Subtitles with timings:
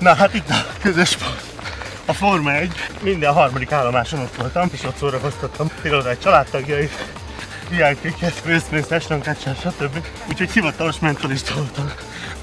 [0.00, 1.16] Na hát itt a közös
[2.04, 2.70] a Forma 1.
[3.02, 6.92] Minden harmadik állomáson ott voltam, és ott szórakoztattam irodai családtagjait,
[7.68, 9.22] VIP-ket, Will Ashton
[9.62, 10.06] stb.
[10.28, 11.90] Úgyhogy hivatalos mentalista voltam.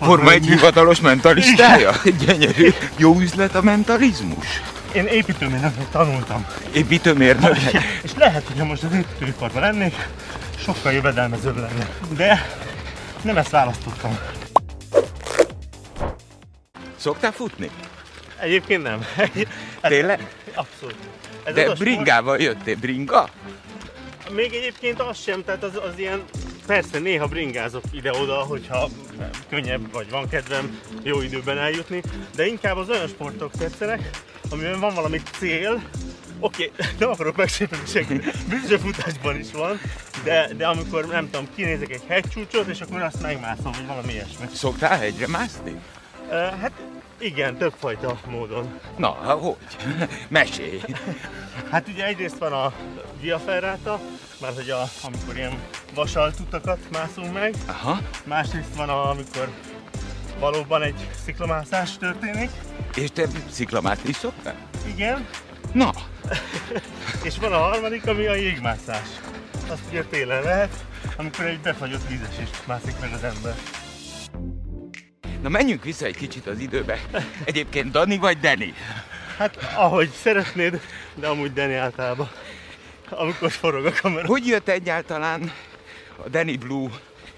[0.01, 1.91] Forma egy hivatalos mentalistája?
[2.25, 2.73] Gyönyörű.
[2.97, 4.61] Jó üzlet a mentalizmus?
[4.91, 6.45] Én építőmérnöknek tanultam.
[6.73, 7.57] Építőmérnök?
[8.01, 10.07] És lehet, hogy most az építőiparban lennék,
[10.57, 11.87] sokkal jövedelmezőbb lenne.
[12.15, 12.47] De
[13.21, 14.17] nem ezt választottam.
[16.97, 17.69] Szoktál futni?
[18.39, 19.05] Egyébként nem.
[19.81, 20.33] Tényleg?
[20.53, 20.95] Abszolút.
[21.43, 23.29] Ez De bringával jöttél, bringa?
[24.31, 26.23] Még egyébként az sem, tehát az, az ilyen,
[26.65, 28.89] persze néha bringázok ide-oda, hogyha
[29.49, 32.01] könnyebb vagy van kedvem jó időben eljutni,
[32.35, 34.09] de inkább az olyan sportok tetszenek,
[34.49, 35.81] amiben van valami cél,
[36.39, 39.79] oké, okay, nem akarok megsérteni senkit, biztos a futásban is van,
[40.23, 44.45] de, de amikor nem tudom, kinézek egy hegycsúcsot, és akkor azt megmászom, vagy valami ilyesmi.
[44.53, 45.81] Szoktál hegyre mászni?
[46.29, 46.71] Hát
[47.17, 48.79] igen, többfajta módon.
[48.95, 49.55] Na, hogy?
[50.27, 50.81] Mesélj!
[51.71, 52.73] hát ugye egyrészt van a
[53.21, 53.99] Via Ferrata,
[54.41, 55.61] mert hogy a, amikor ilyen
[55.93, 57.55] vasalt utakat mászunk meg.
[57.65, 57.97] Aha.
[58.23, 59.49] Másrészt van, a, amikor
[60.39, 62.49] valóban egy sziklamászás történik.
[62.95, 64.55] És te sziklamászni is szoktál?
[64.87, 65.27] Igen.
[65.73, 65.91] Na.
[67.27, 69.07] és van a harmadik, ami a jégmászás.
[69.69, 70.85] Azt ugye télen lehet,
[71.17, 73.55] amikor egy befagyott vízesést mászik meg az ember.
[75.41, 76.99] Na menjünk vissza egy kicsit az időbe.
[77.43, 78.73] Egyébként Dani vagy Dani?
[79.37, 80.81] Hát ahogy szeretnéd,
[81.15, 82.31] de amúgy Dani általában.
[83.09, 84.27] Amikor forog a kamera.
[84.27, 85.51] Hogy jött egyáltalán
[86.25, 86.89] a Danny Blue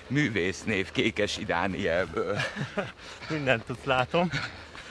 [0.08, 2.40] művésznév Kékesi Dánielből?
[3.30, 4.30] Mindent tudsz látom.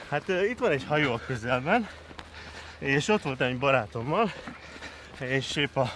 [0.09, 1.89] Hát itt van egy hajó a közelben,
[2.79, 4.33] és ott voltam egy barátommal,
[5.21, 5.93] és épp a,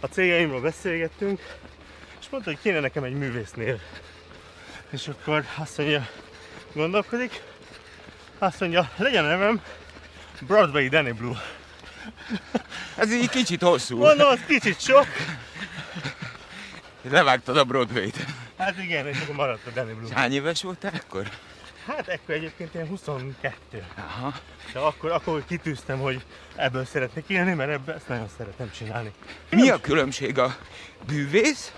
[0.00, 1.40] a céljaimról beszélgettünk,
[2.20, 3.76] és mondta, hogy kéne nekem egy művésznév.
[4.90, 6.08] És akkor azt mondja,
[6.72, 7.42] gondolkodik,
[8.38, 9.62] azt mondja, legyen nevem
[10.40, 11.36] Broadway Danny Blue.
[12.96, 13.98] Ez így kicsit hosszú.
[13.98, 15.06] Mondom, az kicsit sok.
[17.02, 18.16] Levágtad a Broadway-t.
[18.58, 20.14] Hát igen, és akkor maradt a Danny Blue.
[20.14, 21.28] Hány éves voltál akkor?
[21.86, 23.84] Hát ekkor egyébként ilyen 22.
[23.96, 24.32] Aha.
[24.72, 26.24] De akkor, akkor kitűztem, hogy
[26.56, 29.12] ebből szeretnék élni, mert ebből ezt nagyon szeretem csinálni.
[29.50, 30.56] Mi a különbség a
[31.06, 31.72] bűvész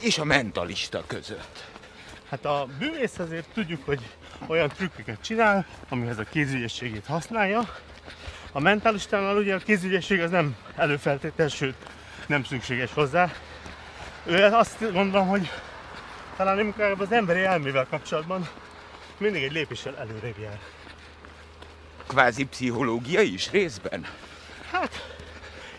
[0.00, 1.71] és a mentalista között?
[2.32, 4.00] Hát a bűvész azért tudjuk, hogy
[4.46, 7.68] olyan trükköket csinál, amihez a kézügyességét használja.
[8.52, 11.74] A mentálistánál ugye a kézügyesség az nem előfeltétel, sőt
[12.26, 13.32] nem szükséges hozzá.
[14.24, 15.50] Ő azt gondolom, hogy
[16.36, 18.48] talán inkább az emberi elmével kapcsolatban
[19.18, 20.58] mindig egy lépéssel előrébb jár.
[22.06, 24.06] Kvázi pszichológia is részben?
[24.70, 25.06] Hát,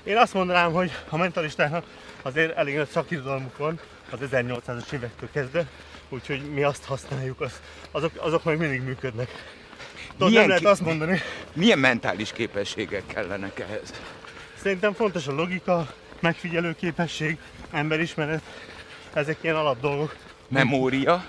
[0.04, 1.86] én azt mondanám, hogy a mentalistáknak
[2.22, 5.68] azért elég nagy szakirodalmuk van az 1800-as évektől kezdve,
[6.14, 9.30] úgyhogy mi azt használjuk, az, azok, azok meg mindig működnek.
[10.18, 11.20] Tudod, nem lehet azt mondani.
[11.54, 13.94] Milyen mentális képességek kellenek ehhez?
[14.62, 17.38] Szerintem fontos a logika, megfigyelő képesség,
[17.72, 18.42] emberismeret,
[19.14, 20.16] ezek ilyen alap dolgok.
[20.48, 21.26] Memória?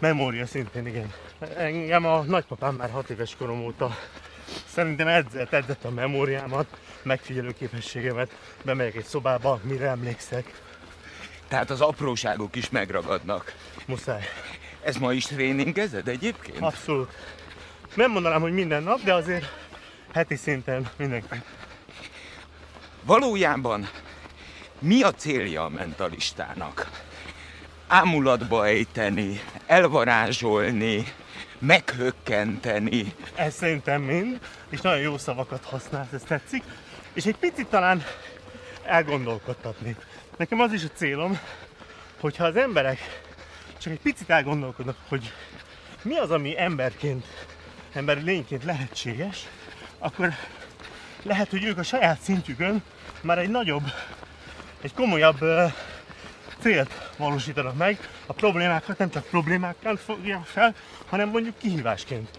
[0.00, 1.12] Memória szintén, igen.
[1.56, 3.96] Engem a nagypapám már hat éves korom óta
[4.66, 6.66] szerintem edzett, edzett a memóriámat,
[7.02, 10.60] megfigyelő képességemet, bemegyek egy szobába, mire emlékszek.
[11.50, 13.54] Tehát az apróságok is megragadnak.
[13.86, 14.28] Muszáj.
[14.82, 16.60] Ez ma is tréningezed egyébként?
[16.60, 17.10] Abszolút.
[17.94, 19.44] Nem mondanám, hogy minden nap, de azért
[20.12, 21.42] heti szinten mindenki.
[23.02, 23.88] Valójában
[24.78, 26.90] mi a célja a mentalistának?
[27.86, 31.04] Ámulatba ejteni, elvarázsolni,
[31.58, 33.14] meghökkenteni.
[33.34, 36.62] Ez szerintem mind, és nagyon jó szavakat használsz, ez tetszik.
[37.12, 38.04] És egy picit talán
[38.84, 39.96] elgondolkodtatni.
[40.40, 41.38] Nekem az is a célom,
[42.20, 42.98] hogyha az emberek
[43.78, 45.32] csak egy picit elgondolkodnak, hogy
[46.02, 47.26] mi az, ami emberként,
[47.92, 49.48] emberi lényként lehetséges,
[49.98, 50.32] akkor
[51.22, 52.82] lehet, hogy ők a saját szintjükön
[53.20, 53.82] már egy nagyobb,
[54.80, 55.72] egy komolyabb uh,
[56.60, 60.74] célt valósítanak meg, a problémákat nem csak problémákkal fogják fel,
[61.08, 62.38] hanem mondjuk kihívásként.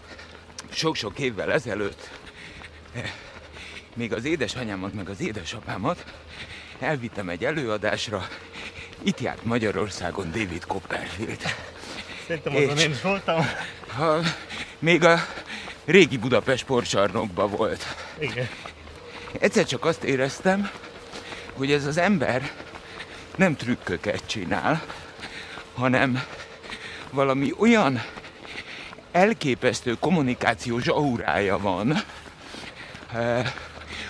[0.70, 2.10] Sok-sok évvel ezelőtt
[2.94, 3.10] eh,
[3.94, 6.04] még az édesanyámat, meg az édesapámat
[6.82, 8.28] elvittem egy előadásra,
[9.02, 11.40] itt járt Magyarországon David Copperfield.
[12.26, 13.46] Szerintem azon én is voltam.
[13.96, 14.20] Ha,
[14.78, 15.18] még a
[15.84, 17.84] régi Budapest sportcsarnokban volt.
[18.18, 18.48] Igen.
[19.40, 20.70] Egyszer csak azt éreztem,
[21.52, 22.50] hogy ez az ember
[23.36, 24.82] nem trükköket csinál,
[25.74, 26.22] hanem
[27.10, 28.02] valami olyan
[29.12, 31.96] elképesztő kommunikációs aurája van,
[33.12, 33.52] eh,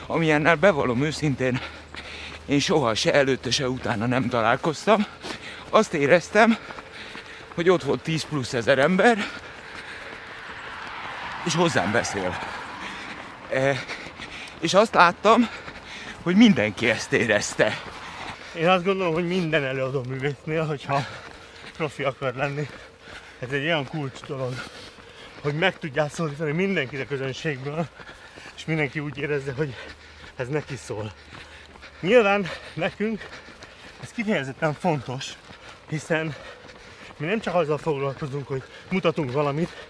[0.07, 1.61] amilyennel bevallom őszintén,
[2.53, 5.07] én soha se előtte, se utána nem találkoztam.
[5.71, 6.59] Azt éreztem,
[7.55, 9.19] hogy ott volt 10 plusz ezer ember,
[11.45, 12.39] és hozzám beszél.
[13.51, 13.85] E,
[14.61, 15.49] és azt láttam,
[16.23, 17.81] hogy mindenki ezt érezte.
[18.55, 21.07] Én azt gondolom, hogy minden előadó művésznél, hogyha
[21.77, 22.69] profi akar lenni,
[23.39, 24.55] ez egy olyan kulcs dolog,
[25.41, 27.87] hogy meg tudjál szólítani mindenkit a közönségből,
[28.57, 29.75] és mindenki úgy érezze, hogy
[30.37, 31.13] ez neki szól.
[32.03, 33.29] Nyilván nekünk
[34.03, 35.33] ez kifejezetten fontos,
[35.89, 36.35] hiszen
[37.17, 39.87] mi nem csak azzal foglalkozunk, hogy mutatunk valamit,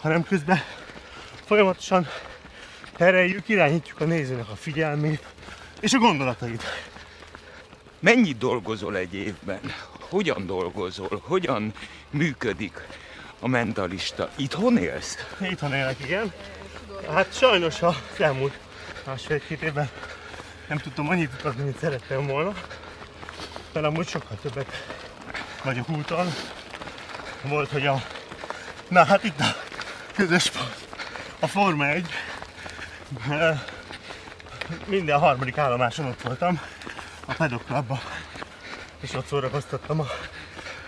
[0.00, 0.60] hanem közben
[1.44, 2.08] folyamatosan
[2.96, 5.22] tereljük, irányítjuk a nézőnek a figyelmét
[5.80, 6.62] és a gondolatait.
[7.98, 9.60] Mennyit dolgozol egy évben?
[10.00, 11.22] Hogyan dolgozol?
[11.24, 11.72] Hogyan
[12.10, 12.86] működik
[13.40, 14.30] a mentalista?
[14.36, 15.16] Itthon élsz?
[15.40, 16.32] Itthon élek, igen.
[17.10, 18.58] Hát sajnos a elmúlt
[19.06, 19.90] másfél-két évben
[20.68, 22.52] nem tudtam annyit utazni, mint szerettem volna.
[23.72, 24.96] Mert amúgy sokkal többet
[25.62, 26.26] vagyok úton.
[27.42, 28.02] Volt, hogy a...
[28.88, 29.56] Na hát itt a
[30.14, 30.76] közös pont.
[31.40, 32.06] A Forma 1.
[34.84, 36.60] Minden harmadik állomáson ott voltam.
[37.26, 38.00] A Pedok Clubba.
[39.00, 40.06] És ott szórakoztattam a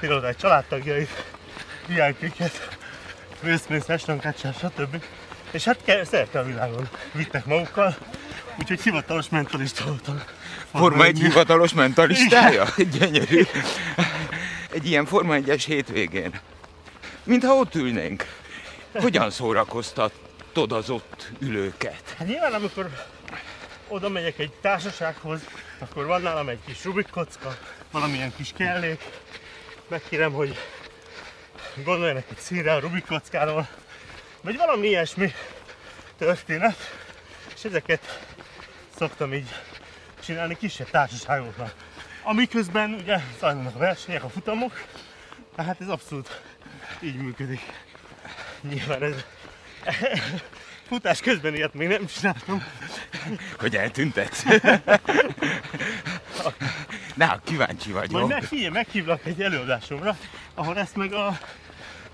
[0.00, 1.24] irodai családtagjait,
[1.86, 2.78] VIP-ket,
[3.42, 5.04] Will Smith, Ashton Kutcher, stb.
[5.50, 7.96] És hát szerte a világon vittek magukkal,
[8.60, 10.22] úgyhogy hivatalos mentalista voltam.
[10.74, 12.66] Forma egy hivatalos mentalistája?
[12.98, 13.42] Gyönyörű.
[14.70, 16.40] Egy ilyen Forma 1-es hétvégén.
[17.24, 18.26] Mintha ott ülnénk.
[18.92, 22.14] Hogyan szórakoztatod az ott ülőket?
[22.18, 22.90] Hát nyilván amikor
[23.88, 25.40] oda megyek egy társasághoz,
[25.78, 27.56] akkor van nálam egy kis Rubik kocka,
[27.90, 29.04] valamilyen kis kellék,
[29.88, 30.58] megkérem, hogy
[31.84, 33.68] gondoljanak egy színre a Rubik kockáról,
[34.40, 35.32] vagy valami ilyesmi
[36.18, 36.76] történet,
[37.54, 38.28] és ezeket
[39.00, 39.48] szoktam így
[40.24, 41.74] csinálni kisebb társaságoknak.
[42.22, 44.84] Amiközben ugye zajlanak a versenyek, a futamok,
[45.54, 46.40] tehát ez abszolút
[47.00, 47.60] így működik.
[48.60, 49.24] Nyilván ez
[50.88, 52.64] futás közben ilyet még nem csináltam.
[53.58, 54.44] Hogy eltüntetsz?
[57.14, 58.28] Na, kíváncsi Majd vagyok.
[58.28, 60.16] meg, figyelj, meghívlak egy előadásomra,
[60.54, 61.38] ahol ezt meg a,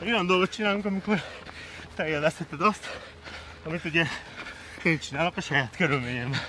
[0.03, 1.23] olyan dolgot csinálunk, amikor
[1.95, 2.99] te élvezheted azt,
[3.65, 4.07] amit ugye
[4.83, 6.41] én csinálok a saját körülményemben.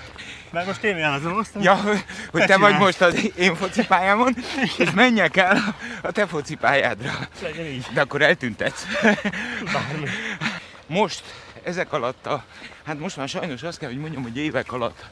[0.50, 4.34] Mert most én jelzem azt, Ja, hogy hogy Te te vagy most az én focipályámon,
[4.78, 7.12] és menjek el a te focipályádra.
[7.42, 7.86] legyen így.
[7.92, 8.84] De akkor eltüntetsz.
[9.72, 10.08] Bármi.
[10.86, 11.22] Most,
[11.62, 12.44] ezek alatt a,
[12.84, 15.06] hát most már sajnos azt kell, hogy mondjam, hogy évek alatt,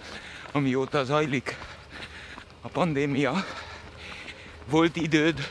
[0.53, 1.57] amióta zajlik
[2.61, 3.45] a pandémia,
[4.71, 5.51] volt időd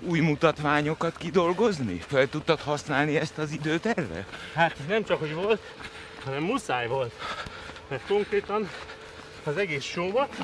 [0.00, 2.00] új mutatványokat kidolgozni?
[2.08, 4.26] Fel tudtad használni ezt az időt erre?
[4.54, 5.60] Hát nem csak, hogy volt,
[6.24, 7.12] hanem muszáj volt.
[7.88, 8.68] Mert konkrétan
[9.46, 10.36] az egész showbat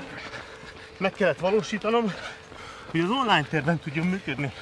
[0.96, 2.12] meg kellett valósítanom,
[2.90, 4.52] hogy az online térben tudjon működni.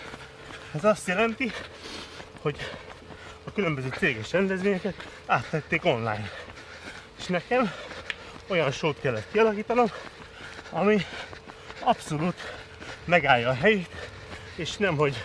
[0.74, 1.52] Ez azt jelenti,
[2.40, 2.56] hogy
[3.44, 6.30] a különböző céges rendezvényeket áttették online.
[7.18, 7.72] És nekem
[8.46, 9.86] olyan sót kellett kialakítanom,
[10.70, 11.06] ami
[11.80, 12.52] abszolút
[13.04, 14.10] megállja a helyét,
[14.54, 15.16] és nem, hogy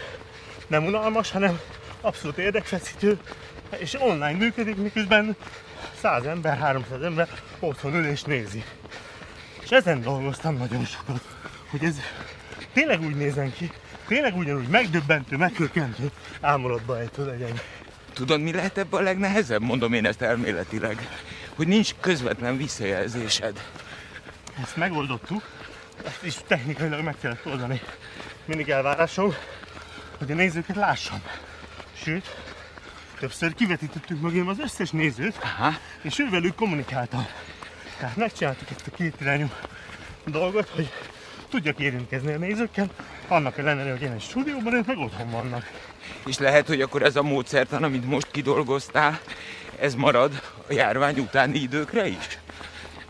[0.68, 1.60] nem unalmas, hanem
[2.02, 3.20] abszolút érdekfeszítő,
[3.78, 5.36] és online működik, miközben
[6.00, 8.64] 100 ember, 300 ember otthon ül és nézi.
[9.64, 11.22] És ezen dolgoztam nagyon sokat,
[11.70, 11.96] hogy ez
[12.74, 13.72] tényleg úgy nézzen ki,
[14.08, 16.12] tényleg ugyanúgy megdöbbentő, megkökkentő,
[16.42, 17.60] ámulatba ejtő legyen.
[18.14, 19.62] Tudod, mi lehet ebben a legnehezebb?
[19.62, 21.08] Mondom én ezt elméletileg.
[21.56, 23.64] Hogy nincs közvetlen visszajelzésed.
[24.62, 25.44] Ezt megoldottuk,
[26.06, 27.82] ezt is technikailag meg kellett oldani.
[28.46, 29.34] Mindig elvárásom,
[30.18, 31.22] hogy a nézőket lássam.
[32.04, 32.36] Sőt,
[33.20, 35.74] többször kivetítettük mögém az összes nézőt, Aha.
[36.02, 37.28] és ővelük kommunikáltam.
[38.04, 39.50] Tehát megcsináltuk ezt a két irányú
[40.26, 40.92] dolgot, hogy
[41.50, 42.90] tudjak érintkezni a nézőkkel,
[43.28, 45.72] annak ellenére, hogy én egy stúdióban, ők meg otthon vannak.
[46.26, 49.20] És lehet, hogy akkor ez a módszertan, amit most kidolgoztál,
[49.80, 52.40] ez marad a járvány utáni időkre is?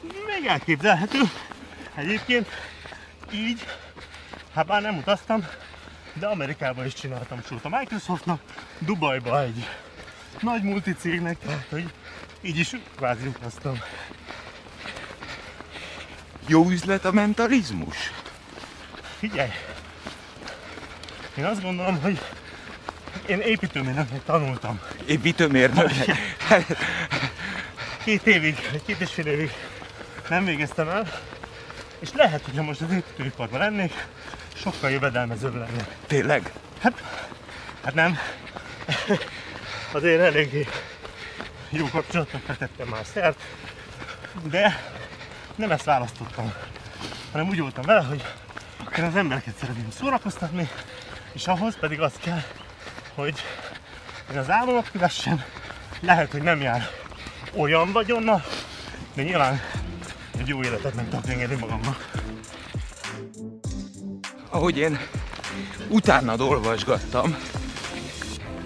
[0.02, 1.20] Még elképzelhető.
[1.96, 2.48] Egyébként
[3.32, 3.66] így,
[4.54, 5.48] hát bár nem utaztam,
[6.14, 8.42] de Amerikában is csináltam sót a Microsoftnak,
[8.80, 9.68] Dubajba egy
[10.42, 11.92] nagy multicégnek, tehát hogy
[12.42, 13.82] így is kvázi utaztam.
[16.48, 18.12] Jó üzlet a mentalizmus?
[19.18, 19.50] Figyelj!
[21.38, 22.22] Én azt gondolom, hogy
[23.26, 24.80] én építőmérnöknek tanultam.
[25.06, 25.92] Építőmérnök.
[28.04, 29.52] Két évig, két és fél évig
[30.30, 31.22] nem végeztem el,
[32.00, 34.06] és lehet, hogyha most az építőiparban lennék,
[34.54, 35.88] sokkal jövedelmezőbb lenne.
[36.08, 36.52] Tényleg?
[36.82, 37.04] Hát,
[37.84, 38.18] hát nem.
[39.92, 40.68] Azért eléggé
[41.70, 43.42] jó kapcsolatokra tettem már szert,
[44.44, 44.94] de
[45.56, 46.54] nem ezt választottam,
[47.32, 48.24] hanem úgy voltam vele, hogy
[48.98, 50.70] én az embereket szeretném szórakoztatni,
[51.34, 52.42] és ahhoz pedig az kell,
[53.16, 53.44] hogy
[54.32, 55.44] én az álmomat kövessem,
[56.00, 56.90] lehet, hogy nem jár
[57.56, 58.44] olyan vagyonnal,
[59.14, 59.62] de nyilván
[60.38, 62.12] egy jó életet meg tudok engedni magamnak.
[64.50, 65.00] Ahogy én
[65.88, 67.38] utánad olvasgattam,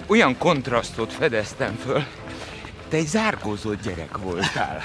[0.08, 2.04] olyan kontrasztot fedeztem föl,
[2.90, 4.82] te egy zárkózott gyerek voltál.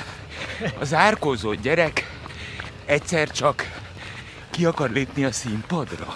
[0.78, 2.10] A zárkózott gyerek
[2.84, 3.80] egyszer csak
[4.50, 6.14] ki akar lépni a színpadra.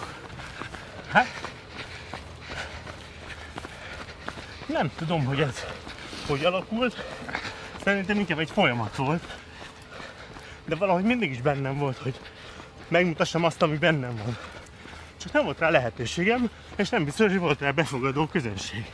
[1.13, 1.51] Hát,
[4.67, 5.65] nem tudom, hogy ez
[6.27, 7.05] hogy alakult.
[7.85, 9.23] Szerintem inkább egy folyamat volt.
[10.65, 12.21] De valahogy mindig is bennem volt, hogy
[12.89, 14.37] megmutassam azt, ami bennem van.
[15.17, 18.85] Csak nem volt rá lehetőségem, és nem biztos, hogy volt rá befogadó közönség.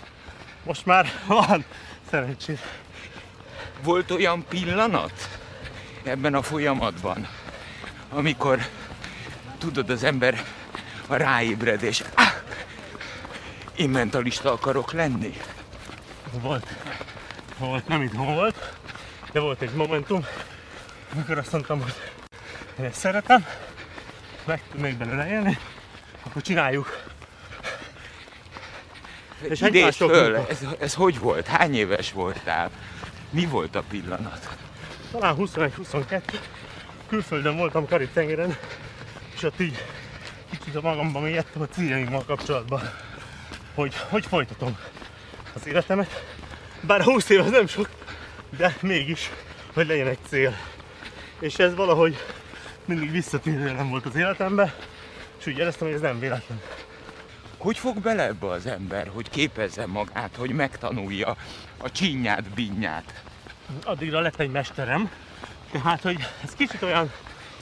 [0.65, 1.65] Most már van
[2.11, 2.61] szerencsét.
[3.83, 5.39] Volt olyan pillanat
[6.03, 7.29] ebben a folyamatban,
[8.11, 8.59] amikor
[9.59, 10.45] tudod, az ember
[11.07, 12.33] a ráébred, és ah,
[13.77, 15.37] én mentalista akarok lenni.
[16.33, 16.67] Volt,
[17.59, 18.73] volt, nem itt volt,
[19.33, 20.25] de volt egy momentum,
[21.13, 21.95] amikor azt mondtam, hogy
[22.79, 23.47] én ezt szeretem,
[24.45, 25.59] meg tudnék belőle élni,
[26.23, 27.03] akkor csináljuk.
[29.41, 30.51] És Idézd föl, tudok.
[30.51, 31.47] ez, ez hogy volt?
[31.47, 32.71] Hány éves voltál?
[33.33, 34.57] Mi volt a pillanat?
[35.11, 36.21] Talán 21-22,
[37.09, 38.57] külföldön voltam Karib-tengeren,
[39.35, 39.85] és ott így
[40.51, 42.81] kicsit a magamban mélyedtem a céljaimmal kapcsolatban,
[43.75, 44.79] hogy hogy folytatom
[45.55, 46.25] az életemet.
[46.81, 47.89] Bár a 20 év az nem sok,
[48.57, 49.31] de mégis,
[49.75, 50.57] hogy legyen egy cél.
[51.39, 52.17] És ez valahogy
[52.85, 53.25] mindig
[53.55, 54.73] nem volt az életemben,
[55.39, 56.61] és úgy éreztem, hogy ez nem véletlen.
[57.63, 61.37] Hogy fog bele ebbe az ember, hogy képezze magát, hogy megtanulja
[61.79, 63.23] a csinyát, binyát?
[63.85, 65.11] addigra lett egy mesterem,
[65.71, 67.13] tehát, hogy ez kicsit olyan,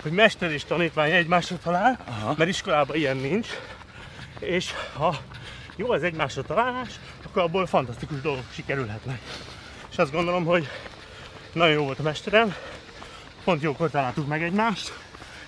[0.03, 2.35] hogy mester és tanítvány egymásra talál, Aha.
[2.39, 3.49] mert iskolában ilyen nincs,
[4.39, 5.17] és ha
[5.77, 9.21] jó az egymásra találás, akkor abból fantasztikus dolgok sikerülhetnek.
[9.91, 10.69] És azt gondolom, hogy
[11.53, 12.55] nagyon jó volt a mesterem,
[13.45, 14.93] pont jókor találtuk meg egymást,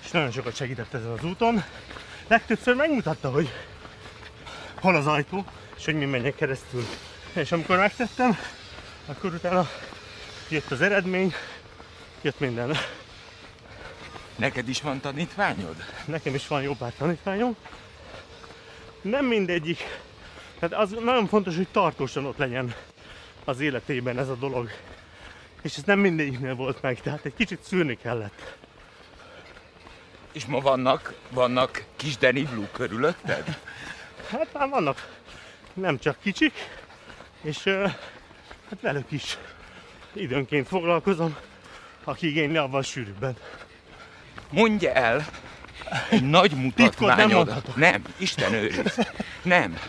[0.03, 1.63] és nagyon sokat segített ezen az úton.
[2.27, 3.49] Legtöbbször megmutatta, hogy
[4.83, 5.45] hol az ajtó,
[5.77, 6.83] és hogy mi menjek keresztül.
[7.33, 8.37] És amikor megtettem,
[9.05, 9.69] akkor utána
[10.49, 11.33] jött az eredmény,
[12.21, 12.77] jött minden.
[14.35, 15.75] Neked is van tanítványod?
[16.05, 17.55] Nekem is van jó pár tanítványom.
[19.01, 19.77] Nem mindegyik.
[20.59, 22.73] Tehát az nagyon fontos, hogy tartósan ott legyen
[23.45, 24.69] az életében ez a dolog.
[25.61, 28.55] És ez nem mindegyiknél volt meg, tehát egy kicsit szűrni kellett.
[30.31, 33.57] És ma vannak, vannak kis Blue körülötted?
[34.33, 35.07] Hát már vannak
[35.73, 36.53] nem csak kicsik,
[37.41, 37.63] és
[38.69, 39.37] hát velük is
[40.13, 41.35] időnként foglalkozom,
[42.03, 43.35] aki igényli avval sűrűbben.
[44.49, 45.25] Mondja el
[46.09, 47.31] egy nagy nem mutatványod.
[47.31, 47.75] mondhatok.
[47.75, 48.99] nem, Isten őriz.
[49.41, 49.79] Nem.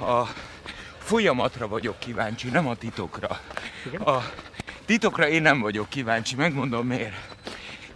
[0.00, 0.22] A
[0.98, 3.40] folyamatra vagyok kíváncsi, nem a titokra.
[3.86, 4.00] Igen?
[4.00, 4.30] A
[4.84, 7.14] titokra én nem vagyok kíváncsi, megmondom miért.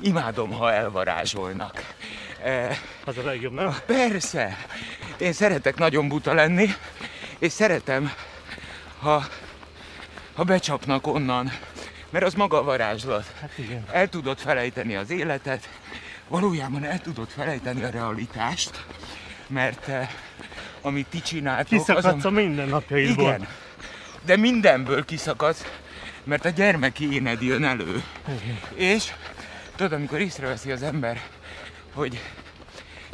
[0.01, 1.95] Imádom, ha elvarázsolnak.
[2.43, 3.75] E, Az a legjobb, nem?
[3.87, 4.57] Persze!
[5.21, 6.69] Én szeretek nagyon buta lenni,
[7.39, 8.13] és szeretem,
[8.99, 9.25] ha,
[10.35, 11.53] ha becsapnak onnan,
[12.11, 13.33] mert az maga a varázslat.
[13.41, 13.85] Hát igen.
[13.93, 15.69] El tudod felejteni az életet,
[16.29, 18.85] valójában el tudod felejteni a realitást,
[19.47, 20.09] mert eh,
[20.83, 23.25] amit ti csináltok, Kiszakadsz a mindennapjaidból.
[23.25, 23.49] igen,
[24.25, 25.65] de mindenből kiszakadsz,
[26.25, 28.03] mert a gyermeki éned jön elő.
[28.75, 29.13] És
[29.77, 31.21] tudod, amikor észreveszi az ember,
[31.95, 32.21] hogy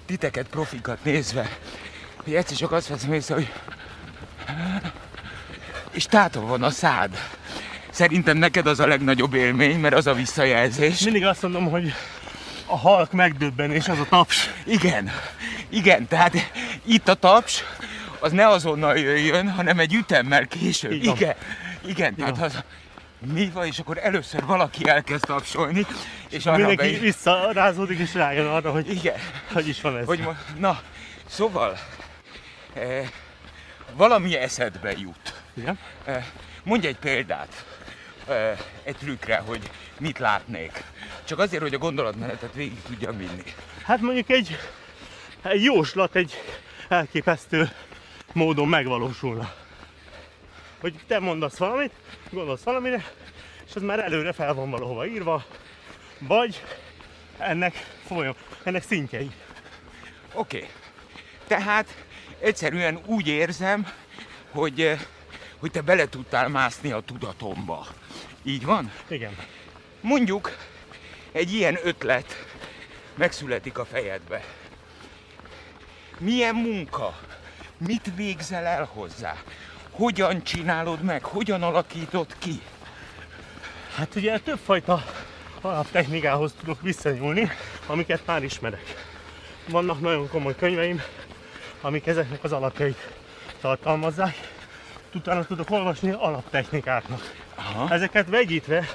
[0.06, 1.48] titeket profikat nézve,
[2.26, 3.52] hogy egyszer csak azt veszem észre, hogy
[5.90, 7.18] és tátva van a szád.
[7.90, 11.00] Szerintem neked az a legnagyobb élmény, mert az a visszajelzés.
[11.00, 11.92] Mindig azt mondom, hogy
[12.66, 14.50] a halk megdöbbenés, az a taps.
[14.64, 15.10] Igen,
[15.68, 16.34] igen, tehát
[16.84, 17.64] itt a taps,
[18.18, 21.04] az ne azonnal jöjjön, hanem egy ütemmel később.
[21.04, 21.16] Van.
[21.16, 21.34] Igen,
[21.86, 22.64] igen, tehát az
[23.32, 25.86] mi van, és akkor először valaki elkezd tapsolni,
[26.30, 26.98] és arra Mindenki be...
[26.98, 29.14] visszarázódik és rájön arra, hogy Igen,
[29.52, 30.06] hogy is van ez.
[30.06, 30.80] hogy mo- na,
[31.28, 31.78] szóval,
[32.76, 33.08] eh,
[33.92, 35.42] valami eszedbe jut.
[35.54, 35.78] Igen?
[36.04, 36.26] Eh,
[36.62, 37.64] mondj egy példát
[38.28, 40.84] eh, egy trükkre, hogy mit látnék.
[41.24, 43.42] Csak azért, hogy a gondolatmenetet végig tudjam vinni.
[43.82, 44.56] Hát mondjuk egy,
[45.42, 46.34] egy jóslat egy
[46.88, 47.70] elképesztő
[48.32, 49.52] módon megvalósulna.
[50.80, 51.92] Hogy te mondasz valamit,
[52.30, 53.04] gondolsz valamire,
[53.68, 55.44] és az már előre fel van valahova írva,
[56.18, 56.62] vagy
[57.38, 59.30] ennek folyam, ennek szintjei.
[60.32, 60.56] Oké.
[60.56, 60.68] Okay.
[61.46, 62.04] Tehát
[62.38, 63.92] egyszerűen úgy érzem,
[64.50, 65.00] hogy, eh,
[65.58, 67.86] hogy te bele tudtál mászni a tudatomba.
[68.42, 68.92] Így van?
[69.08, 69.36] Igen.
[70.00, 70.56] Mondjuk
[71.32, 72.46] egy ilyen ötlet
[73.14, 74.44] megszületik a fejedbe.
[76.18, 77.18] Milyen munka?
[77.78, 79.36] Mit végzel el hozzá?
[79.96, 82.60] hogyan csinálod meg, hogyan alakítod ki?
[83.94, 85.04] Hát ugye többfajta
[85.60, 87.50] alaptechnikához tudok visszanyúlni,
[87.86, 89.04] amiket már ismerek.
[89.68, 91.02] Vannak nagyon komoly könyveim,
[91.86, 93.10] amik ezeknek az alapjait
[93.60, 94.50] tartalmazzák.
[95.14, 97.34] Utána tudok olvasni alaptechnikáknak.
[97.54, 97.94] Aha.
[97.94, 98.88] Ezeket vegyítve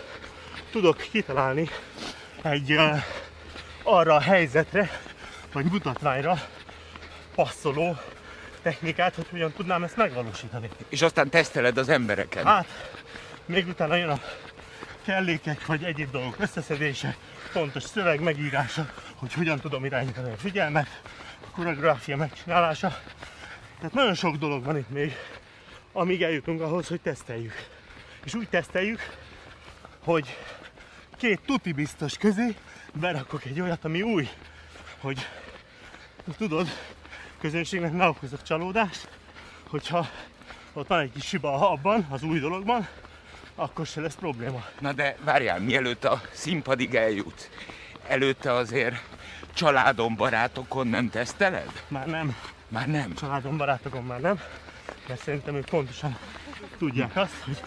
[0.71, 1.69] tudok kitalálni
[2.41, 3.03] egy uh,
[3.83, 4.89] arra a helyzetre,
[5.53, 6.41] vagy mutatványra
[7.35, 7.97] passzoló
[8.61, 10.69] technikát, hogy hogyan tudnám ezt megvalósítani.
[10.89, 12.45] És aztán teszteled az embereken.
[12.45, 12.67] Hát,
[13.45, 14.19] még utána jön a
[15.05, 17.15] kellékek vagy egyéb dolgok összeszedése,
[17.53, 21.01] pontos szöveg megírása, hogy hogyan tudom irányítani a figyelmet,
[21.51, 23.01] koreográfia megcsinálása.
[23.77, 25.15] Tehát nagyon sok dolog van itt még,
[25.91, 27.53] amíg eljutunk ahhoz, hogy teszteljük.
[28.23, 28.99] És úgy teszteljük,
[30.03, 30.37] hogy
[31.17, 32.55] két tuti biztos közé
[32.93, 34.29] berakok egy olyat, ami új,
[34.99, 35.27] hogy
[36.37, 36.67] tudod,
[37.39, 39.09] közönségnek ne okozok csalódást,
[39.69, 40.07] hogyha
[40.73, 42.87] ott van egy kis hiba abban, az új dologban,
[43.55, 44.65] akkor se lesz probléma.
[44.79, 47.49] Na de várjál, mielőtt a színpadig eljut,
[48.07, 48.95] előtte azért
[49.53, 51.83] családon, barátokon nem teszteled?
[51.87, 52.35] Már nem,
[52.67, 53.13] Már nem.
[53.15, 54.39] családom, barátokon már nem,
[55.07, 56.17] mert szerintem ők pontosan
[56.77, 57.61] tudják azt, hogy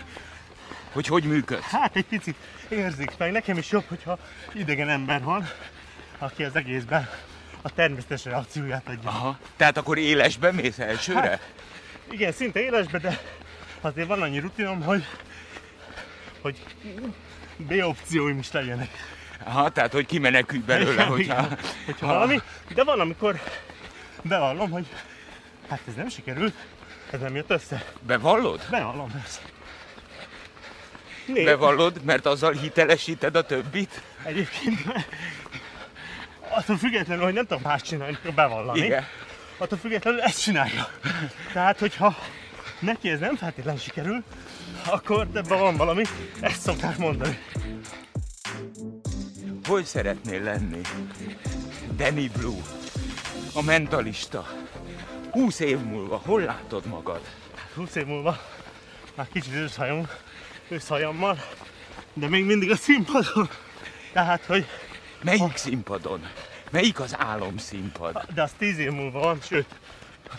[0.93, 1.71] Hogy hogy működsz?
[1.71, 2.37] hát egy picit
[2.69, 3.33] érzik meg.
[3.33, 4.19] Nekem is jobb, hogyha
[4.53, 5.49] idegen ember van,
[6.19, 7.09] aki az egészben
[7.63, 9.09] a természetes reakcióját adja.
[9.09, 9.39] Aha.
[9.57, 11.21] Tehát akkor élesbe mész elsőre?
[11.21, 11.53] Hát,
[12.11, 13.21] Igen, szinte élesbe, de
[13.81, 15.05] azért van annyi rutinom, hogy,
[16.41, 16.63] hogy
[17.57, 18.89] B opcióim is legyenek.
[19.45, 21.23] Aha, tehát hogy kimenekülj belőle, Igen, hogyha...
[21.23, 21.59] igen.
[21.85, 22.41] hogyha valami,
[22.75, 23.41] de van, amikor
[24.23, 24.87] bevallom, hogy
[25.69, 26.55] hát ez nem sikerült,
[27.11, 27.85] ez nem jött össze.
[28.01, 28.67] Bevallod?
[28.71, 29.41] Bevallom persze.
[31.27, 34.03] Né, Bevallod, mert azzal hitelesíted a többit?
[34.25, 34.81] egyébként
[36.49, 38.81] attól függetlenül, hogy nem tudom más csinálni, akkor bevallani.
[38.81, 39.05] Igen.
[39.59, 40.89] attól függetlenül ezt csinálja.
[41.53, 42.17] Tehát, hogyha
[42.79, 44.23] neki ez nem feltétlenül sikerül,
[44.87, 46.03] akkor ebben van valami,
[46.41, 47.39] ezt szokták mondani.
[49.67, 50.81] Hogy szeretnél lenni?
[51.97, 52.63] Danny Blue,
[53.55, 54.47] a mentalista.
[55.31, 57.21] Húsz év múlva, hol látod magad?
[57.75, 58.39] 20 év múlva
[59.15, 60.09] már kicsit őszhajom,
[60.69, 61.45] őszhajammal,
[62.13, 63.49] de még mindig a színpadon.
[64.13, 64.67] Tehát, hogy
[65.23, 66.27] Melyik színpadon?
[66.71, 68.27] Melyik az álom színpad?
[68.35, 69.67] de az 10 év múlva van, sőt,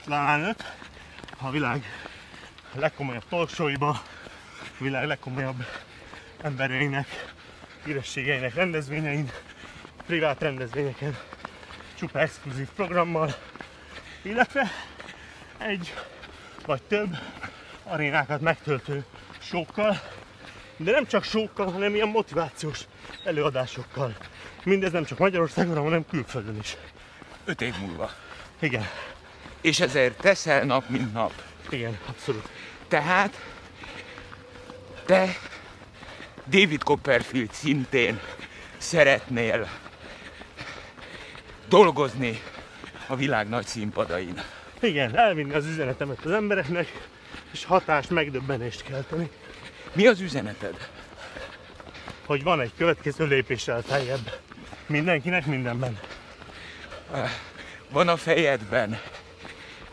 [0.06, 0.64] talán öt,
[1.38, 1.84] a világ
[2.74, 3.90] legkomolyabb talkshowiba,
[4.80, 5.66] a világ legkomolyabb
[6.42, 7.35] embereinek,
[7.86, 9.32] hírességeinek rendezvényein,
[10.06, 11.18] privát rendezvényeken,
[11.98, 13.36] csupa exkluzív programmal,
[14.22, 14.72] illetve
[15.58, 15.94] egy
[16.66, 17.18] vagy több
[17.84, 19.06] arénákat megtöltő
[19.40, 20.02] sokkal,
[20.78, 22.80] de nem csak sokkal, hanem ilyen motivációs
[23.24, 24.16] előadásokkal.
[24.64, 26.78] Mindez nem csak Magyarországon, hanem külföldön is.
[27.46, 28.12] Öt év múlva.
[28.60, 28.88] Igen,
[29.62, 31.34] És ezért teszel nap, mint nap.
[31.70, 32.50] igen, abszolút.
[32.88, 33.42] Tehát
[35.06, 35.38] te,
[36.50, 38.20] David Copperfield szintén
[38.78, 39.68] szeretnél
[41.70, 42.42] dolgozni
[43.08, 44.42] a világ nagy színpadain.
[44.80, 47.08] Igen, elvinni az üzenetemet az embereknek,
[47.52, 49.30] és hatást, megdöbbenést kelteni,
[49.94, 50.90] Mi az üzeneted?
[52.26, 54.40] hogy van egy következő lépéssel feljebb.
[54.86, 56.00] Mindenkinek mindenben.
[57.90, 59.00] Van a fejedben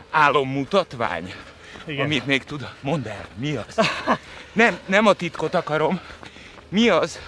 [0.09, 1.33] álommutatvány,
[1.85, 2.05] Igen.
[2.05, 2.69] amit még tud...
[2.81, 3.77] Mondd el, mi az?
[4.53, 5.99] Nem, nem a titkot akarom.
[6.73, 7.19] Mi az,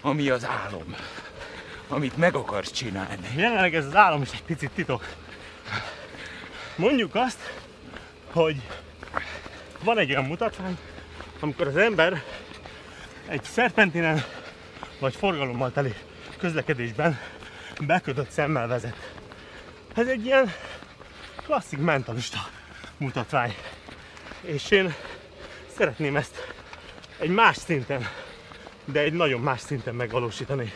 [0.00, 0.96] ami az álom?
[1.88, 3.28] Amit meg akarsz csinálni.
[3.36, 5.08] Jelenleg ez az álom is egy picit titok.
[6.76, 7.52] Mondjuk azt,
[8.30, 8.56] hogy
[9.84, 10.78] van egy olyan mutatvány,
[11.40, 12.22] amikor az ember
[13.28, 14.24] egy szerpentinen
[14.98, 15.94] vagy forgalommal teli
[16.38, 17.18] közlekedésben
[17.80, 19.12] bekötött szemmel vezet.
[19.94, 20.52] Ez egy ilyen
[21.44, 22.38] klasszik mentalista
[22.96, 23.54] mutatvány.
[24.40, 24.94] És én
[25.76, 26.54] szeretném ezt
[27.18, 28.08] egy más szinten,
[28.84, 30.72] de egy nagyon más szinten megvalósítani.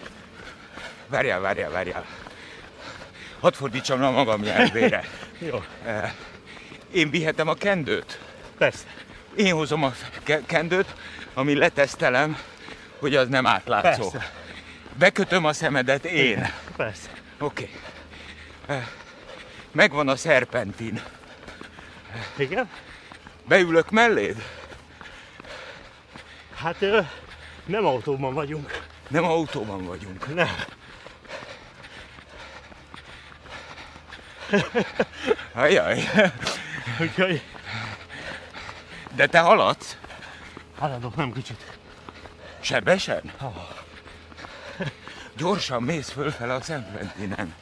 [1.06, 2.04] Várjál, várjál, várjál.
[3.40, 5.04] Hadd fordítsam a magam nyelvére.
[5.50, 5.62] Jó,
[6.92, 8.20] Én vihetem a kendőt.
[8.58, 8.84] persze,
[9.36, 9.92] Én hozom a
[10.22, 10.94] ke- kendőt,
[11.34, 12.38] ami letesztelem,
[12.98, 14.10] hogy az nem átlátszó.
[14.10, 14.30] persze,
[14.98, 16.52] Bekötöm a szemedet én.
[16.76, 17.08] persze.
[17.38, 17.70] Oké.
[18.62, 18.82] Okay.
[19.72, 21.02] Megvan a szerpentin.
[22.36, 22.68] Igen?
[23.48, 24.42] Beülök melléd?
[26.54, 26.84] Hát
[27.66, 28.82] nem autóban vagyunk.
[29.08, 30.34] Nem autóban vagyunk.
[30.34, 30.54] Nem.
[35.54, 36.02] Ajaj.
[37.00, 37.42] Úgyhogy
[39.14, 39.96] De te haladsz?
[40.78, 41.78] haladok nem kicsit.
[42.60, 43.32] Sebesen?
[45.36, 47.54] Gyorsan mész fölfele a szerpentinen.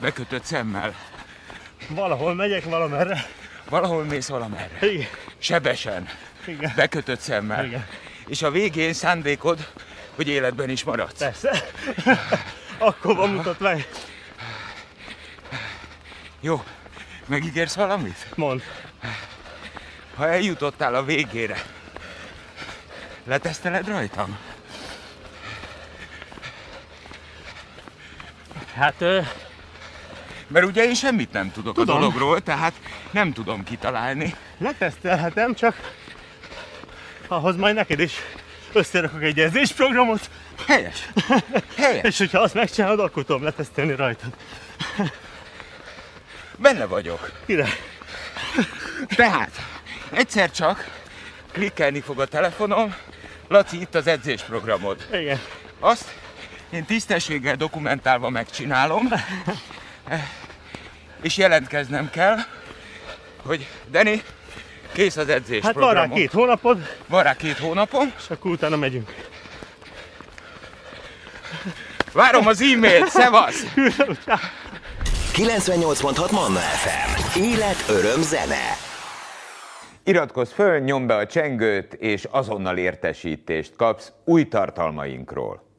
[0.00, 0.94] Bekötött szemmel.
[1.88, 3.26] Valahol megyek, valamerre.
[3.68, 4.86] valahol mész valamerre.
[4.86, 5.06] Igen.
[5.38, 6.08] Sebesen,
[6.46, 6.72] Igen.
[6.76, 7.64] bekötött szemmel.
[7.64, 7.86] Igen.
[8.26, 9.68] És a végén szándékod,
[10.14, 11.18] hogy életben is maradsz.
[11.18, 11.64] Persze.
[12.78, 13.70] Akkor van mutatva.
[16.40, 16.62] Jó,
[17.26, 18.26] megígérsz valamit?
[18.34, 18.62] Mond.
[20.14, 21.62] Ha eljutottál a végére,
[23.24, 24.38] leteszteled rajtam?
[28.74, 29.20] Hát ö,
[30.46, 31.96] Mert ugye én semmit nem tudok Tudom.
[31.96, 32.72] a dologról, tehát
[33.10, 34.34] nem tudom kitalálni.
[34.58, 35.91] letesztelhetem, csak
[37.32, 38.12] ahhoz majd neked is
[38.72, 40.30] összerakok egy edzésprogramot,
[40.66, 41.08] Helyes.
[41.76, 42.04] Helyes.
[42.04, 44.30] és hogyha azt megcsinálod, akkor tudom letesztelni rajtad.
[46.58, 47.32] Benne vagyok.
[47.46, 47.78] Király.
[49.08, 49.50] Tehát,
[50.12, 51.00] egyszer csak
[51.52, 52.94] klikkelni fog a telefonom,
[53.48, 55.06] Laci, itt az edzésprogramod.
[55.12, 55.40] Igen.
[55.80, 56.14] Azt
[56.70, 59.08] én tisztességgel dokumentálva megcsinálom,
[61.22, 62.36] és jelentkeznem kell,
[63.42, 64.22] hogy Deni,
[64.92, 65.94] kész az Hát edzésprogramom.
[65.94, 68.12] van rá két hónapod, Van rá két hónapom.
[68.18, 69.14] és akkor utána megyünk.
[72.12, 73.62] Várom az e-mailt, szevasz!
[75.32, 77.38] 98.6 Manna FM.
[77.40, 78.76] Élet, öröm, zene.
[80.04, 85.71] Iratkozz föl, nyomd be a csengőt, és azonnal értesítést kapsz új tartalmainkról.